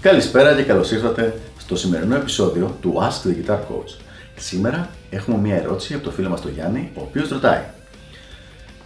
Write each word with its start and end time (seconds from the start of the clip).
Καλησπέρα 0.00 0.54
και 0.54 0.62
καλώς 0.62 0.90
ήρθατε 0.90 1.40
στο 1.58 1.76
σημερινό 1.76 2.14
επεισόδιο 2.14 2.78
του 2.80 2.94
Ask 2.96 3.28
the 3.28 3.30
Guitar 3.30 3.58
Coach. 3.58 3.98
Σήμερα 4.36 4.88
έχουμε 5.10 5.36
μια 5.36 5.56
ερώτηση 5.56 5.94
από 5.94 6.04
το 6.04 6.10
φίλο 6.10 6.28
μας 6.28 6.40
τον 6.40 6.52
Γιάννη, 6.52 6.92
ο 6.94 7.00
οποίος 7.00 7.28
ρωτάει 7.28 7.62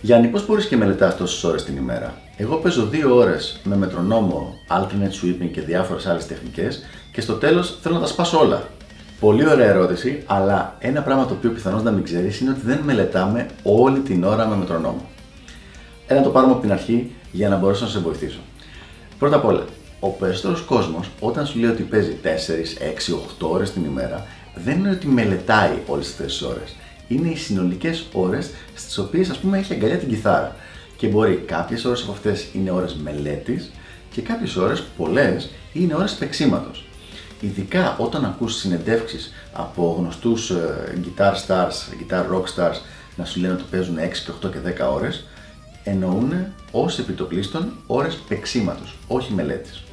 Γιάννη, 0.00 0.28
πώς 0.28 0.46
μπορείς 0.46 0.66
και 0.66 0.76
μελετάς 0.76 1.16
τόσες 1.16 1.44
ώρες 1.44 1.64
την 1.64 1.76
ημέρα; 1.76 2.20
Εγώ 2.36 2.56
παίζω 2.56 2.86
δύο 2.86 3.16
ώρες 3.16 3.60
με 3.64 3.76
μετρονόμο, 3.76 4.54
alternate 4.70 5.24
sweeping 5.24 5.50
και 5.52 5.60
διάφορες 5.60 6.06
άλλες 6.06 6.26
τεχνικές 6.26 6.82
και 7.12 7.20
στο 7.20 7.34
τέλος 7.34 7.78
θέλω 7.82 7.94
να 7.94 8.00
τα 8.00 8.06
σπάσω 8.06 8.38
όλα. 8.38 8.68
Πολύ 9.20 9.48
ωραία 9.48 9.68
ερώτηση, 9.68 10.22
αλλά 10.26 10.76
ένα 10.78 11.02
πράγμα 11.02 11.26
το 11.26 11.34
οποίο 11.34 11.50
πιθανώς 11.50 11.82
να 11.82 11.90
μην 11.90 12.04
ξέρεις 12.04 12.40
είναι 12.40 12.50
ότι 12.50 12.60
δεν 12.64 12.78
μελετάμε 12.78 13.46
όλη 13.62 13.98
την 13.98 14.24
ώρα 14.24 14.46
με 14.46 14.56
μετρονόμο. 14.56 15.08
Ένα 16.06 16.22
το 16.22 16.30
πάρουμε 16.30 16.52
από 16.52 16.60
την 16.60 16.72
αρχή 16.72 17.10
για 17.32 17.48
να 17.48 17.56
μπορέσω 17.56 17.84
να 17.84 17.90
σε 17.90 17.98
βοηθήσω. 17.98 18.38
Πρώτα 19.18 19.36
απ' 19.36 19.44
όλα, 19.44 19.64
ο 20.00 20.08
περισσότερος 20.08 20.60
κόσμος, 20.60 21.10
όταν 21.20 21.46
σου 21.46 21.58
λέει 21.58 21.70
ότι 21.70 21.82
παίζει 21.82 22.16
4, 22.22 22.76
6, 22.78 23.14
8 23.14 23.50
ώρες 23.50 23.72
την 23.72 23.84
ημέρα, 23.84 24.26
δεν 24.54 24.78
είναι 24.78 24.90
ότι 24.90 25.06
μελετάει 25.06 25.72
όλες 25.86 26.08
αυτές 26.08 26.26
τις 26.26 26.42
ώρες. 26.42 26.76
Είναι 27.08 27.28
οι 27.28 27.36
συνολικές 27.36 28.06
ώρες 28.12 28.50
στις 28.74 28.98
οποίες 28.98 29.30
ας 29.30 29.38
πούμε 29.38 29.58
έχει 29.58 29.72
αγκαλιά 29.72 29.96
την 29.96 30.08
κιθάρα. 30.08 30.56
Και 30.96 31.06
μπορεί 31.06 31.42
κάποιες 31.46 31.84
ώρες 31.84 32.02
από 32.02 32.12
αυτές 32.12 32.46
είναι 32.52 32.70
ώρες 32.70 32.94
μελέτης 32.94 33.70
και 34.10 34.22
κάποιες 34.22 34.56
ώρες, 34.56 34.82
πολλές, 34.96 35.50
είναι 35.72 35.94
ώρες 35.94 36.14
παίξήματο. 36.14 36.70
Ειδικά 37.40 37.96
όταν 37.98 38.24
ακούς 38.24 38.54
συνεντεύξεις 38.54 39.32
από 39.52 39.96
γνωστούς 39.98 40.50
ε, 40.50 40.98
guitar 41.04 41.32
stars, 41.46 41.74
guitar 42.00 42.24
rock 42.32 42.44
stars 42.56 42.76
να 43.16 43.24
σου 43.24 43.40
λένε 43.40 43.52
ότι 43.52 43.64
παίζουν 43.70 43.96
6 43.98 44.00
και 44.00 44.46
8 44.46 44.50
και 44.50 44.84
10 44.84 44.92
ώρες, 44.92 45.24
εννοούν 45.84 46.32
ως 46.70 46.98
επιτοπλίστων 46.98 47.72
ώρες 47.86 48.14
παίξήματος, 48.14 48.96
όχι 49.06 49.32
μελέτης. 49.32 49.84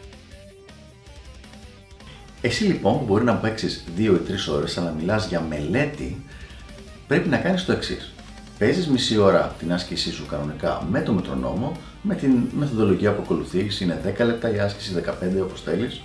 Εσύ 2.42 2.64
λοιπόν 2.64 2.98
που 2.98 3.06
μπορεί 3.06 3.23
να 3.23 3.36
παίξεις 3.36 3.84
2 3.98 4.00
ή 4.00 4.32
3 4.50 4.54
ώρες, 4.54 4.78
αλλά 4.78 4.92
μιλάς 5.00 5.28
για 5.28 5.42
μελέτη, 5.42 6.26
πρέπει 7.08 7.30
να 7.30 7.38
κάνεις 7.38 7.66
το 7.66 7.72
εξής. 7.72 8.14
Παίζεις 8.60 8.88
μισή 8.88 9.17
ώρα 9.17 9.56
την 9.60 9.73
άσκησή 9.73 10.12
σου 10.12 10.26
κανονικά 10.26 10.88
με 10.89 11.02
το 11.02 11.14
μετρονόμο, 11.14 11.72
με 12.02 12.16
την 12.16 12.50
μεθοδολογία 12.52 13.14
που 13.14 13.22
ακολουθείς, 13.23 13.82
είναι 13.82 14.02
10 14.04 14.26
λεπτά 14.26 14.56
η 14.56 14.60
άσκηση, 14.60 14.94
15 14.94 15.42
όπως 15.42 15.62
θέλεις. 15.62 16.02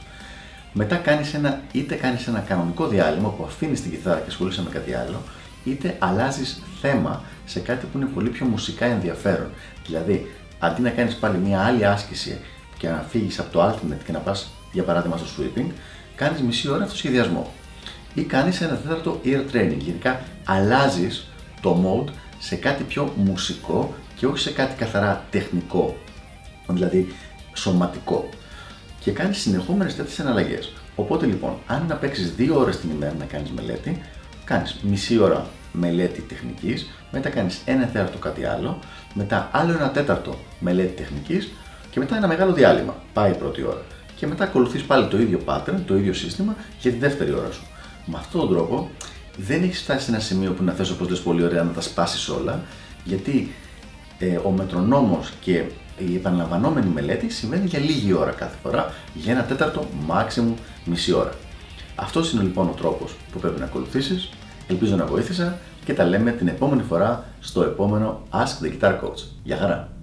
Μετά 0.73 0.97
κάνεις 0.97 1.35
ένα, 1.35 1.61
είτε 1.73 1.95
κάνεις 1.95 2.27
ένα 2.27 2.39
κανονικό 2.39 2.87
διάλειμμα 2.87 3.29
που 3.29 3.45
αφήνεις 3.45 3.83
την 3.83 3.91
κιθάρα 3.91 4.19
και 4.19 4.29
ασχολείσαι 4.29 4.63
με 4.63 4.71
κάτι 4.71 4.95
άλλο, 4.95 5.23
είτε 5.65 5.97
αλλάζεις 5.99 6.63
θέμα 6.81 7.23
σε 7.45 7.61
κάτι 7.61 7.87
που 7.87 7.99
είναι 7.99 8.09
πολύ 8.15 8.29
πιο 8.29 8.47
μουσικά 8.47 8.87
ενδιαφέρον. 8.87 9.51
Δηλαδή, 9.87 10.31
αντί 10.59 10.83
να 10.83 10.91
κάνεις 10.91 11.15
πάλι 11.15 11.39
μια 11.39 11.61
άλλη 11.61 11.87
άσκηση 11.87 12.39
και 12.79 12.89
να 12.89 13.07
φύγεις 13.09 13.39
από 13.39 13.53
το 13.53 13.69
Ultimate 13.69 14.05
και 14.05 14.13
να 14.13 14.19
πας 14.19 14.51
για 14.73 14.83
παράδειγμα 14.83 15.17
στο 15.17 15.27
sweeping, 15.43 15.71
κάνεις 16.15 16.41
μισή 16.41 16.69
ώρα 16.69 16.85
αυτοσχεδιασμό. 16.85 17.53
Ή 18.15 18.23
κάνεις 18.23 18.61
ένα 18.61 18.77
τέταρτο 18.77 19.21
ear 19.25 19.55
training. 19.55 19.79
Γενικά 19.79 20.21
αλλάζεις 20.45 21.29
το 21.61 22.05
mode 22.07 22.13
σε 22.39 22.57
κάτι 22.57 22.83
πιο 22.83 23.13
μουσικό 23.17 23.95
και 24.17 24.27
όχι 24.27 24.39
σε 24.39 24.51
κάτι 24.51 24.75
καθαρά 24.75 25.25
τεχνικό, 25.31 25.97
δηλαδή 26.69 27.15
σωματικό. 27.55 28.29
Και 29.09 29.15
κάνει 29.15 29.35
συνεχόμενες 29.35 29.97
τέτοιες 29.97 30.19
εναλλαγές. 30.19 30.73
Οπότε 30.97 31.27
λοιπόν, 31.27 31.53
αν 31.67 31.87
να 31.89 31.95
παίξεις 31.95 32.35
δύο 32.35 32.59
ώρες 32.59 32.79
την 32.79 32.91
ημέρα 32.91 33.15
να 33.19 33.25
κάνεις 33.25 33.51
μελέτη, 33.51 34.03
κάνεις 34.45 34.77
μισή 34.83 35.19
ώρα 35.19 35.47
μελέτη 35.73 36.21
τεχνικής, 36.21 36.91
μετά 37.11 37.29
κάνεις 37.29 37.61
ένα 37.65 37.87
τέταρτο 37.87 38.19
κάτι 38.19 38.45
άλλο, 38.45 38.79
μετά 39.15 39.49
άλλο 39.53 39.73
ένα 39.73 39.91
τέταρτο 39.91 40.39
μελέτη 40.61 40.97
τεχνικής 41.03 41.49
και 41.91 41.99
μετά 41.99 42.17
ένα 42.17 42.27
μεγάλο 42.27 42.53
διάλειμμα. 42.53 42.97
Πάει 43.13 43.31
η 43.31 43.35
πρώτη 43.35 43.63
ώρα 43.63 43.83
και 44.17 44.27
μετά 44.27 44.45
ακολουθείς 44.45 44.83
πάλι 44.83 45.09
το 45.09 45.21
ίδιο 45.21 45.41
pattern, 45.45 45.81
το 45.87 45.97
ίδιο 45.97 46.13
σύστημα 46.13 46.57
για 46.81 46.91
τη 46.91 46.97
δεύτερη 46.99 47.33
ώρα 47.33 47.51
σου. 47.51 47.67
Με 48.05 48.17
αυτόν 48.19 48.41
τον 48.41 48.51
τρόπο 48.51 48.91
δεν 49.37 49.63
έχεις 49.63 49.81
φτάσει 49.81 50.05
σε 50.05 50.11
ένα 50.11 50.21
σημείο 50.21 50.53
που 50.53 50.65
να 50.65 50.73
θες 50.73 50.91
όπως 50.91 51.09
λες 51.09 51.21
πολύ 51.21 51.45
ωραία 51.45 51.63
να 51.63 51.71
τα 51.71 51.81
σπάσεις 51.81 52.29
όλα, 52.29 52.63
γιατί 53.05 53.55
ε, 54.19 54.37
ο 54.37 54.51
μετρονόμος 54.51 55.33
και 55.41 55.65
η 55.99 56.15
επαναλαμβανόμενη 56.15 56.87
μελέτη 56.87 57.31
συμβαίνει 57.31 57.67
για 57.67 57.79
λίγη 57.79 58.13
ώρα 58.13 58.31
κάθε 58.31 58.57
φορά, 58.63 58.93
για 59.15 59.33
ένα 59.33 59.45
τέταρτο, 59.45 59.87
maximum 60.09 60.53
μισή 60.85 61.13
ώρα. 61.13 61.33
Αυτός 61.95 62.33
είναι 62.33 62.43
λοιπόν 62.43 62.69
ο 62.69 62.73
τρόπος 62.73 63.17
που 63.33 63.39
πρέπει 63.39 63.59
να 63.59 63.65
ακολουθήσεις. 63.65 64.31
Ελπίζω 64.69 64.97
να 64.97 65.07
βοήθησα 65.07 65.59
και 65.85 65.95
τα 65.95 66.05
λέμε 66.05 66.31
την 66.31 66.49
επόμενη 66.49 66.83
φορά 66.83 67.25
στο 67.41 67.63
επόμενο 67.63 68.23
Ask 68.31 68.65
the 68.65 68.73
Guitar 68.73 68.93
Coach. 68.93 69.25
Γεια 69.43 69.57
χαρά! 69.57 69.98